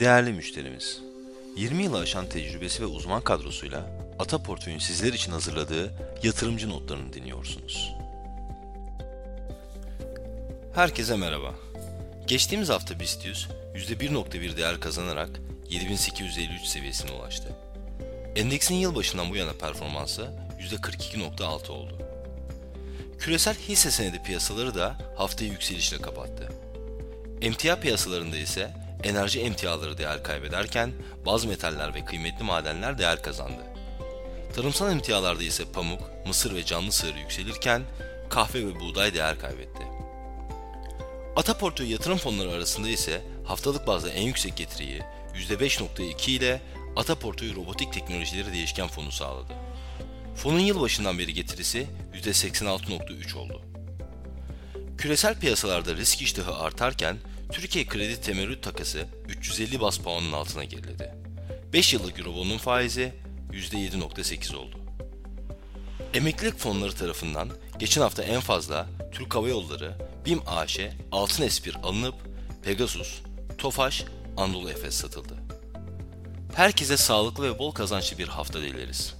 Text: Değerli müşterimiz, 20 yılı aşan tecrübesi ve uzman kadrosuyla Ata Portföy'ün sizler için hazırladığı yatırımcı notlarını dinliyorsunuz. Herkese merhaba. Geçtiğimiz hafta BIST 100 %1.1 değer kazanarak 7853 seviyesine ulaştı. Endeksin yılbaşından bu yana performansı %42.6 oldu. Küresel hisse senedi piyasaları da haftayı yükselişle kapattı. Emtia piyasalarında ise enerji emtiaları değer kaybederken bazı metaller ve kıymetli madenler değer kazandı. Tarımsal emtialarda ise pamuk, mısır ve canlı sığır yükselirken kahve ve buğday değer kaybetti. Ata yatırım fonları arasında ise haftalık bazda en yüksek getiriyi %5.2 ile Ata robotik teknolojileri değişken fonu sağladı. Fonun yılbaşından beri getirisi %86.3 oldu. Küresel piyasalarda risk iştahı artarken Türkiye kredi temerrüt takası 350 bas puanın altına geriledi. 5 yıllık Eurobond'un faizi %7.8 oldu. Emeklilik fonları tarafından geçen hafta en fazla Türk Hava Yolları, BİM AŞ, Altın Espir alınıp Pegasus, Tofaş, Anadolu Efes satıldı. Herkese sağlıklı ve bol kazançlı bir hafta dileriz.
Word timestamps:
Değerli 0.00 0.32
müşterimiz, 0.32 1.00
20 1.56 1.82
yılı 1.82 1.98
aşan 1.98 2.26
tecrübesi 2.28 2.82
ve 2.82 2.86
uzman 2.86 3.22
kadrosuyla 3.22 3.86
Ata 4.18 4.42
Portföy'ün 4.42 4.78
sizler 4.78 5.12
için 5.12 5.32
hazırladığı 5.32 5.92
yatırımcı 6.22 6.68
notlarını 6.68 7.12
dinliyorsunuz. 7.12 7.92
Herkese 10.74 11.16
merhaba. 11.16 11.54
Geçtiğimiz 12.26 12.68
hafta 12.68 13.00
BIST 13.00 13.26
100 13.26 13.48
%1.1 13.74 14.56
değer 14.56 14.80
kazanarak 14.80 15.30
7853 15.70 16.62
seviyesine 16.62 17.12
ulaştı. 17.12 17.52
Endeksin 18.36 18.74
yılbaşından 18.74 19.30
bu 19.30 19.36
yana 19.36 19.52
performansı 19.52 20.30
%42.6 20.60 21.72
oldu. 21.72 21.98
Küresel 23.18 23.54
hisse 23.54 23.90
senedi 23.90 24.22
piyasaları 24.22 24.74
da 24.74 24.98
haftayı 25.16 25.50
yükselişle 25.50 25.98
kapattı. 25.98 26.52
Emtia 27.42 27.80
piyasalarında 27.80 28.36
ise 28.36 28.70
enerji 29.02 29.40
emtiaları 29.40 29.98
değer 29.98 30.22
kaybederken 30.22 30.92
bazı 31.26 31.48
metaller 31.48 31.94
ve 31.94 32.04
kıymetli 32.04 32.44
madenler 32.44 32.98
değer 32.98 33.22
kazandı. 33.22 33.62
Tarımsal 34.54 34.92
emtialarda 34.92 35.42
ise 35.42 35.64
pamuk, 35.72 36.02
mısır 36.26 36.54
ve 36.54 36.64
canlı 36.64 36.92
sığır 36.92 37.14
yükselirken 37.14 37.82
kahve 38.30 38.66
ve 38.66 38.80
buğday 38.80 39.14
değer 39.14 39.38
kaybetti. 39.38 39.82
Ata 41.36 41.84
yatırım 41.84 42.18
fonları 42.18 42.50
arasında 42.50 42.88
ise 42.88 43.22
haftalık 43.44 43.86
bazda 43.86 44.10
en 44.10 44.22
yüksek 44.22 44.56
getiriyi 44.56 45.02
%5.2 45.34 46.30
ile 46.30 46.60
Ata 46.96 47.14
robotik 47.56 47.92
teknolojileri 47.92 48.52
değişken 48.52 48.88
fonu 48.88 49.12
sağladı. 49.12 49.52
Fonun 50.36 50.58
yılbaşından 50.58 51.18
beri 51.18 51.34
getirisi 51.34 51.86
%86.3 52.14 53.38
oldu. 53.38 53.62
Küresel 54.98 55.34
piyasalarda 55.34 55.94
risk 55.94 56.22
iştahı 56.22 56.54
artarken 56.54 57.16
Türkiye 57.52 57.86
kredi 57.86 58.20
temerrüt 58.20 58.62
takası 58.62 59.06
350 59.28 59.80
bas 59.80 59.98
puanın 59.98 60.32
altına 60.32 60.64
geriledi. 60.64 61.14
5 61.72 61.92
yıllık 61.94 62.18
Eurobond'un 62.18 62.58
faizi 62.58 63.12
%7.8 63.52 64.56
oldu. 64.56 64.76
Emeklilik 66.14 66.58
fonları 66.58 66.94
tarafından 66.94 67.50
geçen 67.78 68.02
hafta 68.02 68.22
en 68.22 68.40
fazla 68.40 68.86
Türk 69.12 69.34
Hava 69.34 69.48
Yolları, 69.48 69.96
BİM 70.26 70.40
AŞ, 70.46 70.80
Altın 71.12 71.42
Espir 71.42 71.74
alınıp 71.82 72.14
Pegasus, 72.62 73.20
Tofaş, 73.58 74.04
Anadolu 74.36 74.70
Efes 74.70 74.94
satıldı. 74.94 75.34
Herkese 76.54 76.96
sağlıklı 76.96 77.44
ve 77.44 77.58
bol 77.58 77.72
kazançlı 77.72 78.18
bir 78.18 78.28
hafta 78.28 78.62
dileriz. 78.62 79.19